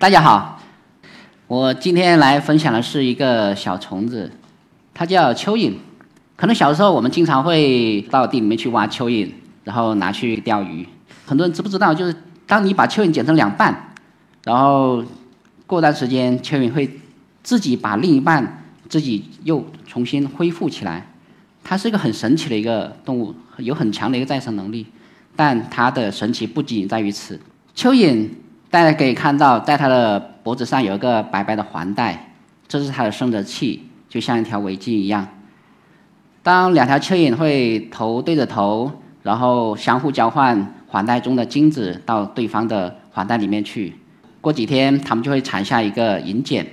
[0.00, 0.58] 大家好，
[1.46, 4.32] 我今天来分享的是一个小虫子，
[4.94, 5.74] 它叫蚯蚓。
[6.36, 9.30] 可能小时候我们经常会到地里面去挖蚯蚓，
[9.62, 10.88] 然后拿去钓鱼。
[11.26, 12.16] 很多人知不知道，就是
[12.46, 13.92] 当你把蚯蚓剪成两半，
[14.44, 15.04] 然后
[15.66, 16.98] 过段时间蚯蚓会
[17.42, 21.06] 自己把另一半自己又重新恢复起来。
[21.62, 24.86] 它是一个很神奇的一个动物，有很强的一个再生能力。
[25.36, 27.38] 但它的神奇不仅仅在于此，
[27.76, 28.26] 蚯蚓。
[28.70, 32.32] 大家可以看到，在它的脖子上有一个白白的环带，
[32.68, 35.26] 这是它的生殖器，就像一条围巾一样。
[36.44, 38.92] 当两条蚯蚓会头对着头，
[39.24, 43.92] 然后相互交换环带中的精子到对方的环带里面去，
[44.40, 46.64] 过几天它们就会产下一个银茧，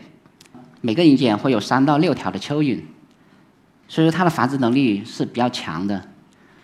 [0.81, 2.79] 每个银茧会有三到六条的蚯蚓，
[3.87, 5.99] 所以说它的繁殖能力是比较强的。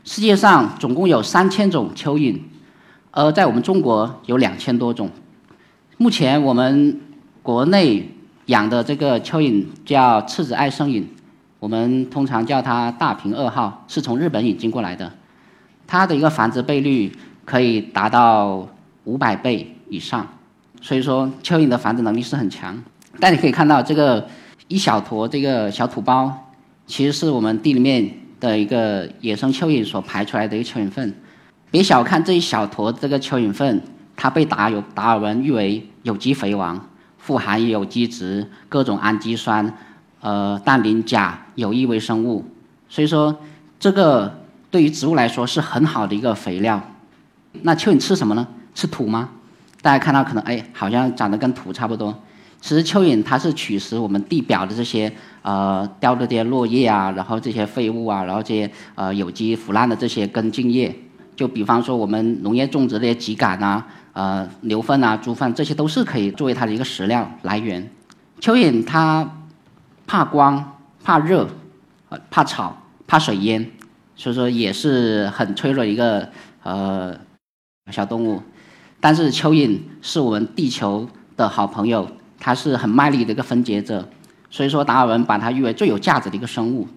[0.03, 2.39] 世界上总共有三千种蚯蚓，
[3.09, 5.09] 而在我们中国有两千多种。
[6.03, 6.99] 目前我们
[7.41, 8.05] 国内
[8.47, 11.01] 养的这个蚯蚓叫赤子爱生蚓，
[11.59, 15.09] 我们通常叫它大平二号，是从日本引进过来的。
[15.87, 17.09] 它的一个繁殖倍率
[17.45, 18.67] 可以达到
[19.05, 20.27] 五百倍以上，
[20.81, 22.77] 所以说蚯蚓的繁殖能力是很强。
[23.21, 24.27] 但你可以看到这个
[24.67, 26.51] 一小坨这个小土包，
[26.85, 28.05] 其实是我们地里面
[28.41, 31.15] 的一个野生蚯蚓所排出来的一个蚯蚓粪。
[31.71, 33.81] 别小看这一小坨这个蚯蚓粪。
[34.15, 39.73] 它被达尔达尔文誉为有机肥王，富含有机质、各种氨基酸、
[40.21, 42.45] 呃氮磷钾有益微生物，
[42.89, 43.37] 所以说
[43.79, 46.81] 这个对于植物来说是很好的一个肥料。
[47.61, 48.47] 那蚯蚓吃什么呢？
[48.73, 49.29] 吃土吗？
[49.81, 52.17] 大家看到可能哎，好像长得跟土差不多。
[52.61, 60.95] 其实蚯蚓它是取食我们地表的这些呃掉的这些落叶啊，然后这些废物啊，然后这些呃有机腐烂的这些根茎叶。
[61.35, 63.85] 就比方说我们农业种植的这些秸秆啊。
[64.13, 67.89] 呃，牛粪啊，猪粪，这些都是可以作为它的一个食料来源。
[68.39, 69.27] 蚯蚓它
[70.05, 71.49] 怕光、怕热、
[72.09, 73.71] 呃怕草、怕水淹，
[74.15, 76.29] 所以说也是很脆弱的一个
[76.61, 77.17] 呃
[77.91, 78.41] 小动物。
[78.99, 82.07] 但是蚯蚓是我们地球的好朋友，
[82.39, 84.07] 它是很卖力的一个分解者，
[84.51, 86.87] 所以说达尔文把它誉为最有价值的一个生物。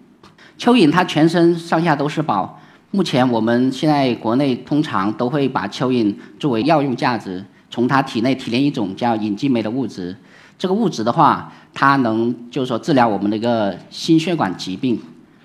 [0.59, 2.61] 蚯蚓它全身上下都是宝。
[2.97, 10.17] 目前我们现在国内通常都会把蚯蚓作为药用价值，从它体内提炼一种叫隐激酶的物质。
[10.57, 14.99] 这个物质的话，它能就是说治疗我们的一个心血管疾病。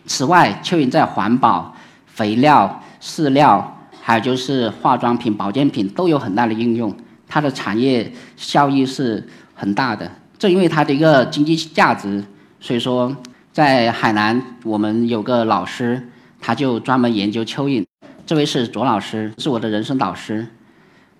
[0.06, 1.76] 此外，蚯蚓在环保、
[2.06, 6.90] 肥料、饲料，还有就是化妆品、保健品都有很大的应用，
[7.28, 10.10] 它的产业效益是很大的。
[10.38, 12.24] 正因为它的一个经济价值，
[12.58, 13.14] 所以说
[13.52, 16.08] 在海南我们有个老师。
[16.42, 17.86] 他就专门研究蚯蚓，
[18.26, 20.44] 这位是卓老师，是我的人生导师。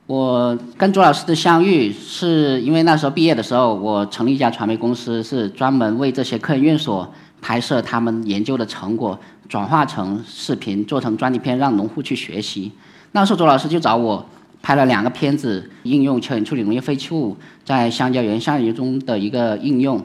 [0.09, 7.09] 我跟卓老师的相遇，是因为那时候毕业的时候，我成立一家传媒公司，是专门为这些科研院所
[7.41, 9.19] 拍摄他们研究的成果，
[9.49, 12.73] 转化成视频，做成专题片，让农户去学习。
[13.13, 14.27] 那时候卓老师就找我
[14.61, 20.05] 拍了两个片子，应用蚯蚓处理农业废弃物在香蕉园下游中的一个应用。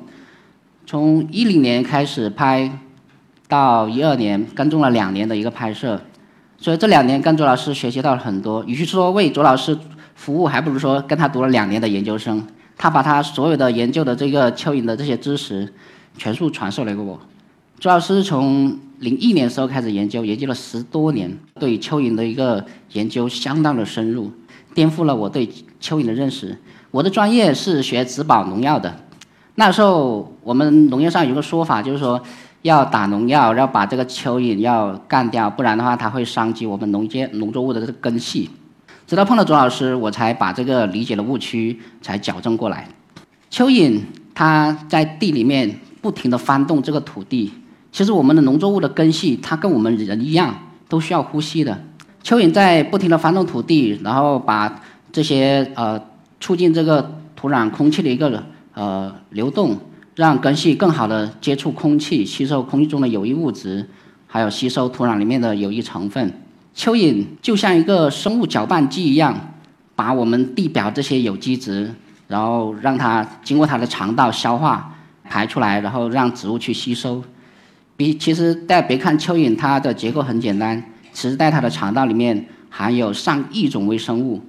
[0.86, 2.72] 从一零年开始拍。
[3.48, 6.02] 到一二年跟踪了两年的一个拍摄，
[6.58, 8.64] 所以这两年跟卓老师学习到了很多。
[8.66, 9.78] 与其说为卓老师
[10.16, 12.46] 服务，还不如说跟他读了两年的研究生。
[12.78, 15.74] 他把他所有的研究的这个蚯蚓的这些知识，
[16.18, 17.20] 全数传授了给我。
[17.80, 24.32] 卓老师从零一年时候开始研究，研究了十多年，对蚯蚓的一个研究相当的深入，
[24.76, 25.48] 颠覆了我对
[25.82, 26.56] 蚯蚓的认识。
[26.92, 28.96] 我的专业是学植保农药的，
[29.56, 32.22] 那时候我们农业上有个说法，就是说。
[32.68, 38.50] 要打农药，要把这个蚯蚓要干掉，不然的话它会伤及我们农业农作物的这个根系。
[39.08, 42.88] 直到碰到卓老师，我才把这个理解的误区才矫正过来。
[43.50, 44.02] 蚯蚓
[44.36, 47.54] 它在地里面不停地翻动这个土地，
[47.92, 50.54] 其实我们的农作物的根系它跟我们人一样
[50.90, 51.82] 都需要呼吸的。
[52.22, 54.82] 蚯蚓在不停地翻动土地，然后把
[55.14, 56.00] 这些呃
[56.42, 58.44] 促进这个土壤空气的一个
[58.74, 59.78] 呃流动。
[60.18, 63.88] 让根系更好的接触空气，吸收空气中的有益物质，
[64.26, 66.34] 还有吸收土壤里面的有益成分。
[66.76, 69.54] 蚯蚓就像一个生物搅拌机一样，
[69.96, 71.94] 把我们地表这些有机质，
[72.28, 74.92] 然后让它经过它的肠道消化
[75.24, 77.24] 排出来，然后让植物去吸收。
[77.96, 84.42] 比其实大家别看蚯蚓它的结构很简单，其实在它的肠道里面含有上亿种微生物。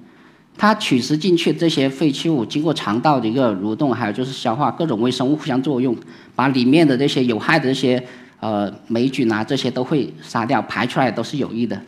[0.59, 5.95] 它取食进去这些废弃物，经过肠道的一个蠕动，还有就是消化，各种微生物互相作用，
[6.35, 8.03] 把里面的这些有害的这些
[8.41, 11.81] 呃霉菌啊，这些都会杀掉，排出来都是有益的。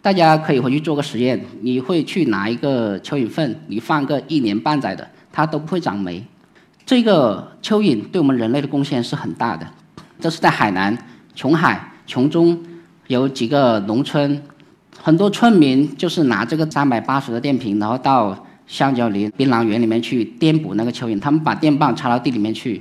[0.00, 6.24] 大家可以回去做个实验，你会去拿一个蚯蚓粪，你放个一年半载的，它都不会长霉。
[6.86, 9.66] 这个蚯蚓对我们人类的贡献是很大的。
[10.20, 10.96] 这是在海南
[11.34, 12.56] 琼海琼中
[13.08, 14.40] 有几个农村，
[15.04, 21.18] 很多村民就是拿这个三百八十的电瓶，然后到橡胶林槟榔园里面去颠捕那个蚯蚓。
[21.18, 22.80] 他们把电棒插到地里面去，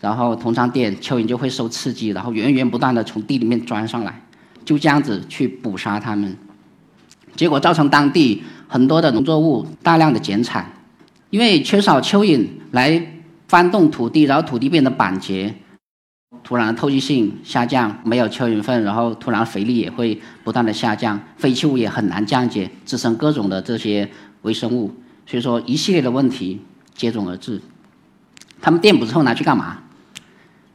[0.00, 4.20] 然后通上电，蚯蚓就会受刺激，然后源源不断的从地里面钻上来，
[4.64, 6.36] 就这样子去捕杀它们。
[7.36, 10.72] 结果造成当地很多的农作物大量的减产，
[11.30, 13.00] 因为缺少蚯蚓来
[13.46, 15.54] 翻动土地，然后土地变得板结，
[16.44, 24.08] 土壤透气性下降，没有蚯蚓粪，然后土壤肥力也会不断的下降，废弃物也很难降解，滋生各种的这些
[24.42, 24.94] 微生物，
[25.26, 26.60] 所以说一系列的问题
[26.94, 27.60] 接踵而至。
[28.60, 29.78] 他们电捕之后拿去干嘛？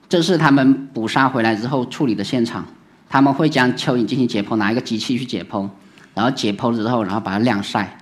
[0.10, 2.66] 这是他们捕杀回来之后处理的现场，
[3.07, 5.69] 他们会将蚯蚓进行解剖，拿一个机器去解剖。
[6.13, 7.98] 然后解剖了之后，然后把它晾晒。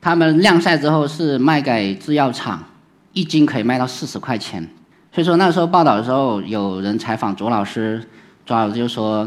[0.00, 2.62] 他们晾晒之后是卖给制药厂，
[3.12, 4.68] 一斤可以卖到四十块钱。
[5.16, 8.06] 所以说那时候报道的时候，有人采访卓老师，
[8.44, 9.26] 卓老师就说：“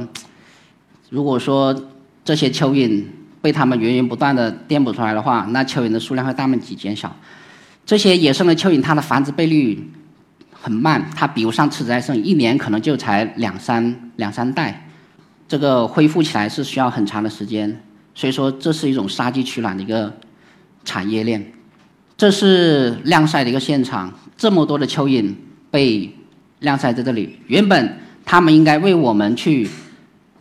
[1.10, 1.76] 如果说
[2.24, 3.04] 这些蚯蚓
[3.42, 7.16] 被他们源源不断的电捕出来的话，那蚯蚓的数量会大面积减少。
[7.88, 9.92] 这些野生的蚯蚓，它的繁殖倍率
[10.54, 14.88] 很慢，它比不上赤子爱生，一年可能就才两三两三代，
[15.48, 17.82] 这个恢复起来是需要很长的时间。”
[18.14, 20.14] 所以说，这是一种杀鸡取卵的一个
[20.86, 21.52] 产业链。
[22.16, 25.34] 这是晾晒的一个现场，这么多的蚯蚓
[25.72, 26.10] 被
[26.60, 27.38] 晾晒在这里。
[27.48, 29.70] 原本它们应该为我们去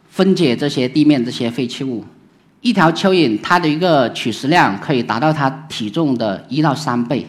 [0.08, 2.04] 分解这些地面这些废弃物。
[2.60, 7.26] 一条蚯蚓它的一个取食量可以达到它体重的一到三倍。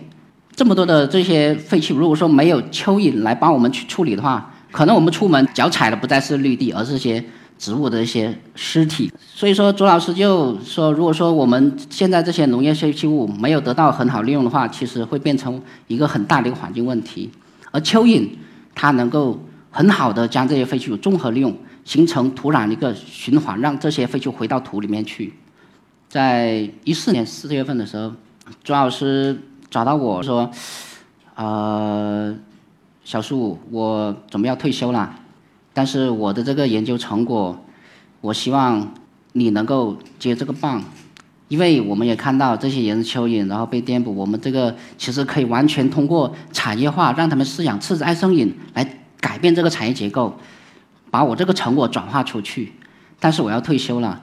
[0.56, 7.24] 这么多的这些废弃物，如果说没有蚯蚓来帮我们去处理的话，可能我们出门脚踩的不再是绿地，而是些。
[7.60, 17.30] 植物的一些尸体，所以说，朱老师就说，如果说我们现在这些农业废弃物没有得到很好利用的话，其实会变成一个很大的一个环境问题。
[17.72, 18.30] 而蚯蚓
[18.74, 19.40] 它能够
[19.72, 25.34] 很好的将这些废弃物综合利用，形成土壤一个循环，让这些废弃物回到土里面去。
[26.08, 28.12] 在一四年四月份的时候，
[28.64, 29.40] 朱老师
[29.70, 30.50] 找到我说
[31.36, 32.36] ：“呃，
[33.04, 35.20] 小树，我准备要退休了。”
[35.72, 37.56] 但是我的这个研究成果，
[38.22, 38.92] 我希望
[39.34, 40.84] 你能够接这个棒，
[41.50, 50.34] 因为我们也看到这些野生蚯蚓然后被颠捕，我们这个其实可以完全通过产业化，让他们饲养赤子爱生蚓来改变这个产业结构，
[51.12, 52.72] 把我这个成果转化出去。
[53.20, 54.22] 但是我要退休了，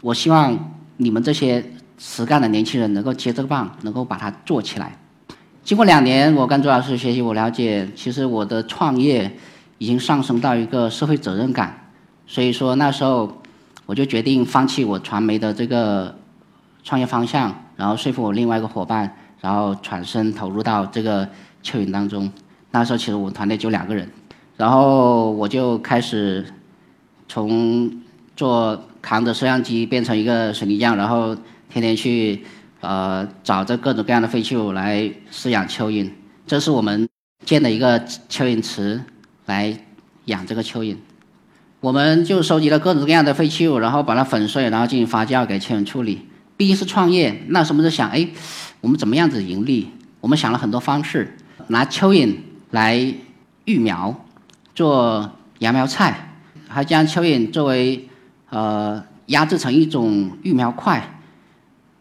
[0.00, 1.62] 我希望你们这些
[1.98, 4.98] 实干的年轻人能够接这个棒，能够把它做起来。
[5.62, 9.30] 经过两年，我跟周老师学习，我了解，其实我的创业。
[9.78, 11.90] 已经上升到一个社会责任感，
[12.24, 13.42] 所以说那时候
[13.84, 16.16] 我就决定放弃我传媒的这个
[16.82, 21.26] 创业方向，然后说服我另外一个伙伴，然后转身投入到这个
[21.62, 22.30] 蚯蚓当中。
[22.70, 24.08] 那时候其实我们团队就两个人，
[24.56, 26.44] 然后我就开始
[27.28, 27.90] 从
[28.36, 31.34] 做扛着摄像机变成一个水泥匠，然后
[31.68, 32.44] 天天去
[32.80, 36.10] 呃找这各种各样的废弃物来饲养蚯蚓。
[36.46, 37.08] 这是我们
[37.44, 39.00] 建的一个蚯蚓池。
[39.46, 39.76] 来
[40.26, 40.96] 养这个蚯蚓，
[41.80, 46.28] 我们就收集了各种各样的废弃物，然后把它粉碎，然后进行发酵，给蚯蚓处理。
[46.62, 48.24] 第一是创业，那时候就想，哎，
[48.80, 49.88] 我们怎么样子盈利？
[50.20, 52.32] 我们想了很多方式，拿蚯蚓
[52.70, 53.12] 来
[53.64, 54.24] 育苗，
[54.72, 55.28] 做
[55.58, 56.36] 芽苗菜，
[56.68, 58.08] 还将蚯蚓作为
[58.50, 61.18] 呃压制成一种育苗块。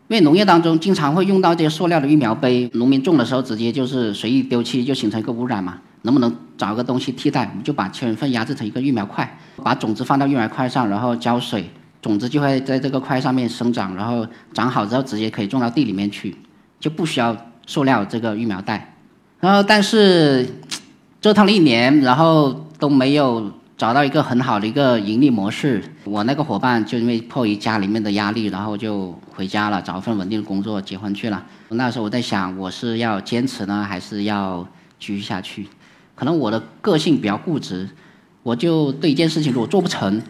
[0.09, 5.79] 因为农业当中经常会用到这些塑料的育苗杯，农民种的时候直接就是随意丢弃，就形成一个污染嘛。
[6.03, 7.49] 能不能找个东西替代？
[7.49, 11.67] 我们就把蚯蚓粪压制成一个育苗块，把种子放到育苗块上，然后浇水，
[12.01, 16.35] 种子就会在这个块上面生长，然后长好之后直接可以种到地里面去，
[16.79, 17.35] 就不需要
[17.67, 18.95] 塑料这个育苗袋。
[19.39, 20.47] 然后但是
[21.21, 25.83] 折腾了一年，然后都没有找到一个很好的一个盈利模式。
[26.03, 31.45] 我那个伙伴就因为迫于家里面的压力，然后就回家了，找一份稳定的工作，结婚去了。
[31.69, 34.67] 那时候我在想，我是要坚持呢，还是要
[34.99, 35.67] 继续下去？
[36.15, 37.87] 可能我的个性比较固执，
[38.41, 40.21] 我就对一件事情如果做不成，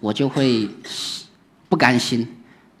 [0.00, 0.68] 我就会
[1.68, 2.26] 不甘心。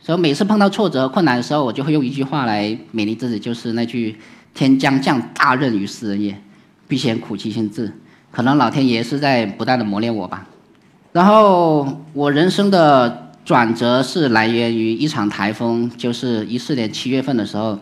[0.00, 4.16] 所以每次碰到挫折困难的时候，我就会用一句话来勉励自己，就是那句
[4.54, 6.40] “天将降大任于斯人也，
[6.86, 7.92] 必先苦其心志”。
[8.30, 10.46] 可能老天爷是在不断的磨练我吧。
[11.12, 17.78] 然后我人生的转折是来源于一场台风，就是一四年七月份的时候，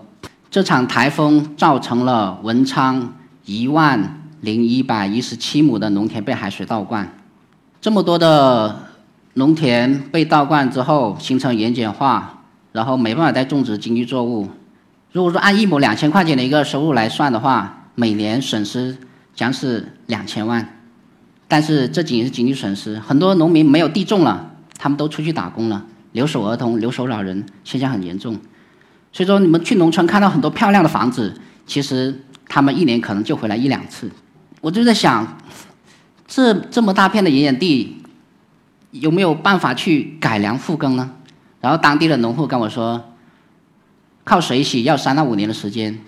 [0.50, 3.14] 这场台风造成了文昌
[3.45, 4.21] 一万。
[4.41, 7.17] 零一百一十七亩的农田被海水倒灌，
[7.81, 8.79] 这么多的
[9.35, 14.49] 农田被倒灌之后形成盐碱化，然后没办法再种植经济作物，
[15.12, 18.97] 如果说按一亩两千块钱的一个收入来算的话，每年损失
[19.35, 20.81] 将是两千万。
[21.47, 28.38] 但是这仅是经济损失，很多农民没有地种了，他们都出去打工了，留守儿童、留守老人现象很严重。
[29.12, 31.35] 所以说，你们去农村看到很多漂亮的房子，
[31.67, 34.11] 其实他们一年可能就回来一两次。
[34.61, 35.38] 我就在想，
[36.26, 38.03] 这这么大片的盐碱地，
[39.00, 41.10] 有没有办法去改良复耕呢？
[41.60, 43.02] 然后当地的农户跟我说，
[44.22, 45.98] 靠水洗要三到五年的时间，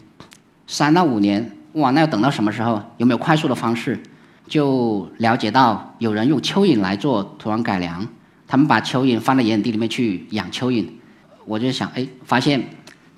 [0.69, 2.81] 三到五年，哇，那要等到什么时候？
[2.99, 3.99] 有没有快速的方式？
[4.47, 8.07] 就了解到有人用蚯蚓来做土壤改良，
[8.47, 10.87] 他们把蚯蚓放在盐碱地里面去养蚯蚓，
[11.45, 12.63] 我就想，哎，发现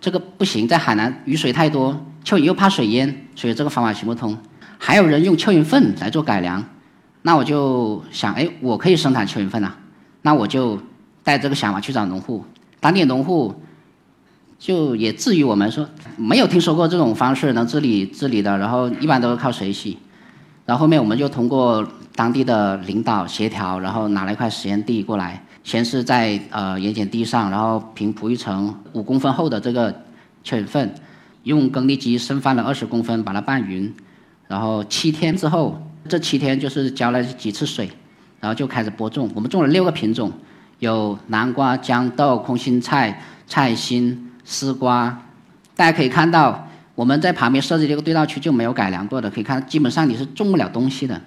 [0.01, 1.93] 这个不行，在海南雨水太多，
[2.25, 4.39] 蚯蚓又怕水淹，所以这个方法行不通。
[4.79, 6.65] 还有人用蚯蚓粪来做改良，
[7.23, 9.77] 那我就想，哎，我可以生产蚯蚓粪啊，
[10.23, 10.79] 那我就
[11.23, 12.45] 带这个想法去找农户，
[12.81, 13.55] 当地农户
[14.59, 19.99] 就也质疑我们说，没有听说过这种方式能治理治理的，然后一般都是靠水洗。
[20.65, 29.91] 然后后面我们就通过当地的领导协调，然后拿了一块实验地过来，先是在呃盐碱地上，然后平铺一层五公分厚的这个
[30.45, 30.95] 蚯蚓粪，
[31.45, 33.95] 用耕地机深翻了二十公分把它拌匀，
[34.47, 37.91] 然后七天之后，这七天就是浇了几次水，
[38.41, 39.31] 然后就开始播种。
[39.35, 40.31] 我们种了六个品种，
[40.81, 45.23] 有南瓜、豇豆、空心菜、菜心、丝瓜，
[45.75, 46.67] 大家可以看到。
[46.95, 51.21] 我们在旁边设置这个对照区就没有改良过的，可以看基本上你是种不了东西的。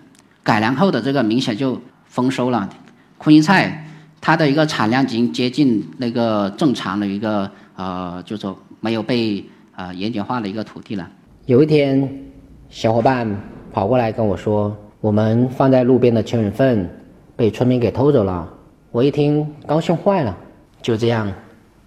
[0.43, 2.69] 改良后的这个明显就丰收了。
[3.17, 3.87] 空心菜
[4.19, 11.09] 它的一个产量已经接近那个正常的一个呃，就说没有被呃盐碱化的一个土地了。
[11.45, 12.25] 有一天，
[12.69, 13.25] 小伙伴
[13.73, 16.89] 跑过来跟我说，我们放在路边的蚯蚓粪
[17.35, 18.47] 被村民给偷走了。
[18.91, 20.37] 我一听高兴坏了。
[20.81, 21.31] 就这样，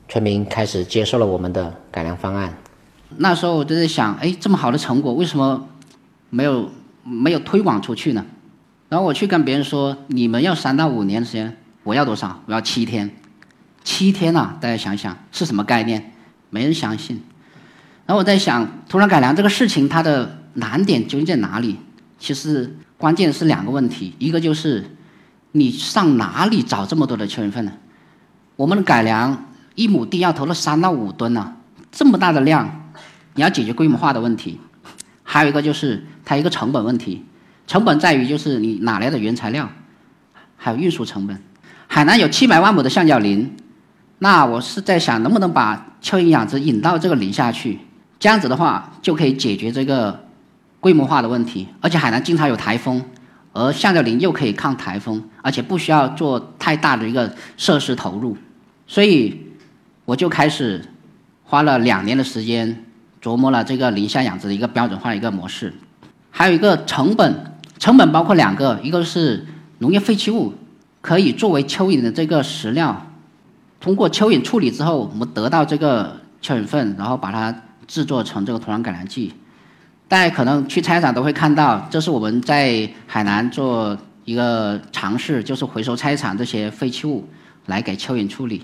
[0.09, 2.55] 村民开始接受了我们的改良方案。
[3.17, 5.69] 那时候我就在想，哎，这么好的成果，为什么
[6.31, 6.71] 没有
[7.03, 8.25] 没有推广出去呢？
[8.89, 12.41] 然后我去跟别人说，你们要三到五年时间，我要多少？
[12.47, 13.11] 我要七天，
[13.83, 14.57] 七天啊！
[14.61, 16.13] 大家想想是什么概念？
[16.51, 17.21] 没人相信。
[18.07, 21.77] 然后我在想，土壤改良这个事情，它的难点究竟在哪里？
[22.19, 24.85] 其实关键是两个问题，一个就是
[25.53, 27.73] 你上哪里找这么多的蚯蚓粪呢？
[28.57, 31.55] 我们的改良一亩地要投了三到五吨呢，
[31.93, 32.81] 这么大的量。
[33.37, 34.61] 你要解决规模化的问题，
[35.25, 37.25] 还有一个就是它一个成本问题，
[37.67, 39.69] 成本在于就是你哪来的原材料，
[40.57, 41.37] 还有运输成本。
[41.89, 43.53] 海南有七百万亩的橡胶林，
[44.21, 47.81] 那我是在想能不能把蚯蚓养殖引到这个林下去，
[48.21, 50.24] 这样子的话就可以解决这个
[50.85, 51.67] 规模化的问题。
[51.81, 53.03] 而且海南经常有台风，
[53.55, 58.37] 而橡胶林又可以抗台风，而且不需要做太大的一个设施投入，
[58.87, 59.47] 所以
[60.05, 60.85] 我就开始
[61.43, 62.85] 花了两年的时间。
[63.25, 65.73] 琢磨了这个林下养殖的一个标准化的一个模式，
[66.31, 69.47] 还有一个成本，成本包括两个，一个是
[69.79, 70.53] 农业废弃物
[71.01, 73.07] 可以作为蚯蚓的这个食料，
[73.81, 79.33] 通过蚯蚓处理之后，我们得到这个蚯蚓粪，然后把它制作成这个土壤改良剂。
[80.15, 87.29] 大家可能去菜场都会看到，这是我们在海南做一个尝试，就是回收菜场这些废弃物
[87.67, 88.63] 来给蚯蚓处理，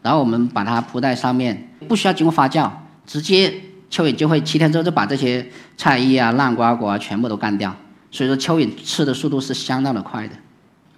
[0.00, 2.70] 然后我们把它铺在上面，不需要经过发酵，
[3.04, 3.52] 直接。
[3.90, 7.76] 蚯蚓就会七天之后就把这些菜叶啊、烂瓜果啊全部都干掉，
[8.10, 10.34] 所以说蚯蚓吃的速度是相当的快的。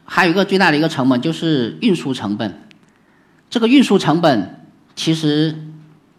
[0.04, 2.62] 还有一个最大的一个成本就是运输成本，
[3.50, 4.64] 这个运输成本
[4.94, 5.58] 其实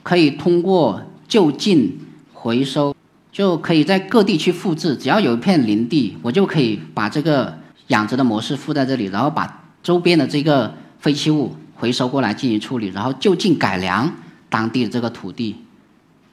[0.04, 1.98] 可以通过就近
[2.34, 2.94] 回收，
[3.40, 4.94] 就可以在各地去复制。
[4.98, 14.14] 只要有一片林地，我就可以把这个养殖的模式附在这里，然后把周边的这个废弃物回收过来进行处理，然后就近改良
[14.50, 15.56] 当地的这个土地。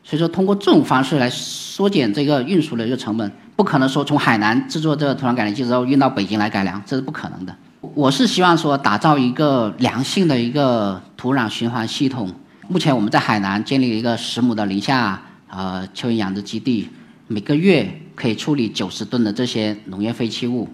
[0.02, 7.54] 所以说，通过这种方式来缩减这个运输的一个成本，不可能说从海南制作这个土壤改良剂之后运到北京来改良，这是不可能的。
[7.94, 12.28] 我是希望说打造一个良性的一个土壤循环系统。
[12.66, 16.88] 目前我们在海南建立一个十亩的林下呃蚯蚓养殖基地，
[17.28, 20.68] 每个月可以处理九十吨的这些农业废弃物，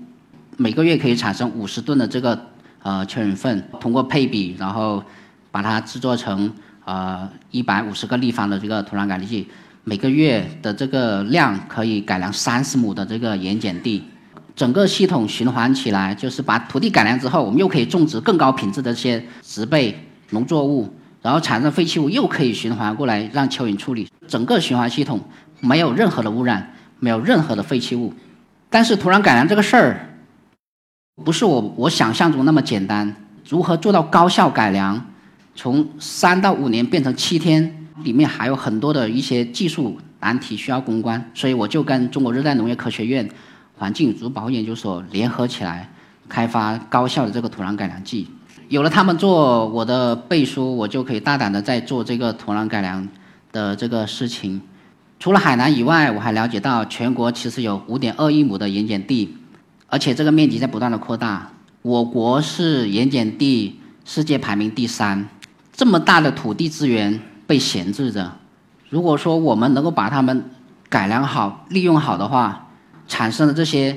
[0.56, 2.38] 每个月可以产生五十吨的这个
[2.82, 5.02] 呃蚯蚓粪，通过配比，然后
[5.50, 6.52] 把它制作成。
[6.84, 9.46] 呃，一百五十个立方的这个土壤改良剂，
[9.84, 14.02] 每个月的这个量可以改良三十亩的这个盐碱地，
[14.56, 19.96] 整个系统循环起来，就是把土地改良之后，我们又可以种植更高品质的这些植被、
[20.30, 20.92] 农作物，
[21.22, 25.20] 然后产生废弃物又可以循环过来让蚯蚓处理，整个循环系统
[25.62, 28.12] 没有任何的污染，没有任何的废弃物。
[28.68, 30.08] 但是土壤改良这个事儿，
[31.24, 33.14] 不是我我想象中那么简单，
[33.48, 35.00] 如何做到高效改良？
[35.54, 43.28] 从三到五年变成七天，里面还有很多的一些技术难题需要攻关，所以我就跟中国热带农业科学院
[43.76, 45.88] 环境植物保研究所联合起来，
[46.28, 48.28] 开发高效的这个土壤改良剂。
[48.68, 53.06] 有了他们做我的背书，我就可以大胆的在做这个土壤改良
[53.52, 54.60] 的这个事情。
[55.22, 59.32] 除了海南以外，我还了解到全国其实有五点二亿亩的盐碱地，
[59.86, 61.48] 而且这个面积在不断的扩大。
[61.82, 65.28] 我国是盐碱地世界排名第三，
[65.72, 68.32] 这么大的土地资源被闲置着。
[68.90, 70.50] 如果说我们能够把它们
[70.88, 72.70] 改良好、利用好的话，
[73.06, 73.96] 产生的这些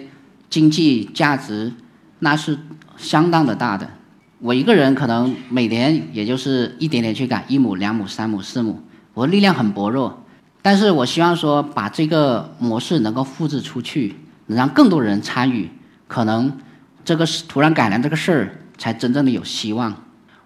[0.52, 1.74] 经济价值，
[2.20, 2.56] 那是
[2.98, 3.90] 相当的大的。
[4.38, 8.80] 我一个人可能每年也就是一点点去改一亩、两亩、三亩、四亩，
[9.16, 10.22] 我力量很薄弱。
[10.66, 14.16] 但是我希望说把这个模式能够复制出去，
[14.48, 15.70] 能让更多人参与，
[16.08, 16.52] 可能
[17.04, 19.94] 这个土壤改良这个事儿才真正的有希望。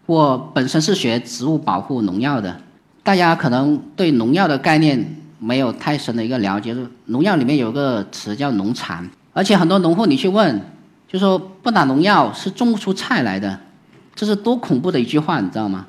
[0.05, 2.59] 我本身是学植物保护农药的，
[3.01, 6.75] 大家可能对农药的概念没有太深的一个了解。
[7.05, 10.61] 农药里面有个词叫农残，而且很多农户你去问，
[11.07, 13.57] 就说不打农药是种不出菜来的。
[14.13, 15.85] 这是多恐怖的一句话，你知道吗？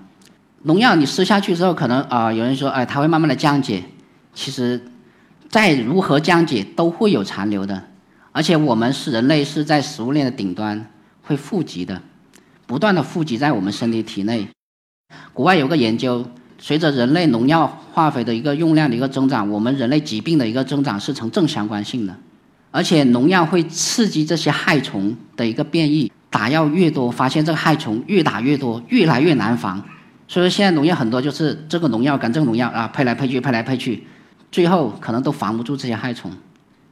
[0.62, 3.82] 农药你施下去之后，可能啊，有人说，哎，它会慢慢的降解。
[4.34, 4.80] 其实，
[5.49, 7.82] 再如何降解，都会有残留的。
[8.32, 10.87] 而且我们是人类，是在食物链的顶端，
[11.22, 12.00] 会富集的，
[12.66, 14.46] 不断的富集在我们身体体内。
[15.32, 16.25] 国外有个研究，
[16.58, 22.16] 随着人类农药化肥的一个用量的一个增长，我们人类疾病的一个增长是成正相关性的。
[22.70, 26.10] 而且农药会刺激这些害虫的一个变异。
[26.30, 29.82] 打药越多，发现这个害虫越打越多，越来越难防。
[30.28, 34.04] 所以说现在农药很多就是这个农药跟这个农药啊，配来配去，配来配去，
[34.50, 36.30] 最后可能都防不住这些害虫。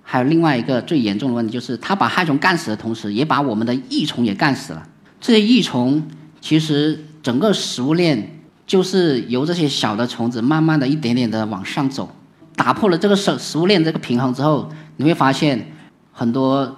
[0.03, 4.83] 还有另外一个最严重的问题就是，它把害虫干死的同时，也把我们的益虫也干死了。
[5.21, 6.03] 这些益虫
[6.41, 12.09] 其实整个食物链就是由这些小的虫子慢慢的一点点的往上走，
[12.57, 15.73] 打破了这个食食物链这个平衡之后，你会发现
[16.13, 16.77] 很多。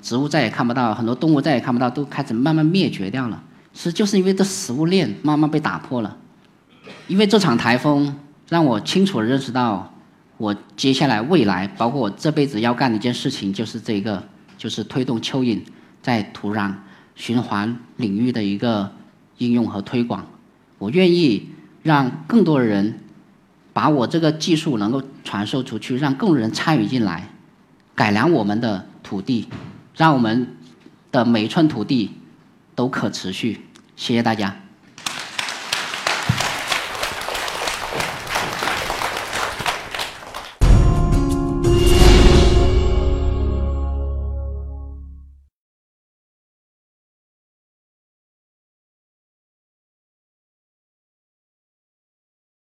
[0.00, 3.42] 植物再也看不到，很多动物再也看不到，都开始慢慢灭绝掉了。
[3.72, 6.16] 其实就是因为这食物链慢慢被打破了。
[7.08, 8.14] 因为这场台风
[8.48, 9.92] 让我清楚的认识到，
[10.38, 15.60] 我接下来未来，包括我这辈子要干的一件事情，就是这个，就是推动蚯蚓
[16.00, 16.72] 在土壤
[17.14, 18.90] 循环领域的一个
[19.36, 20.26] 应用和推广。
[20.78, 21.50] 我愿意
[21.82, 23.00] 让更多的人
[23.72, 27.28] 把我这个技术能够传授出去，让更多人参与进来，
[27.94, 29.48] 改良我们的土地。
[29.96, 30.54] 让我们
[31.10, 32.12] 的每一寸土地
[32.76, 33.66] 都可持续。
[33.96, 34.67] 谢谢大家。